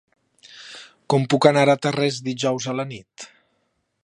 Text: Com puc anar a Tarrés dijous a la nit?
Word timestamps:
Com 1.13 1.27
puc 1.33 1.47
anar 1.51 1.67
a 1.75 1.77
Tarrés 1.85 2.19
dijous 2.31 2.71
a 2.75 2.79
la 2.83 2.91
nit? 2.97 3.33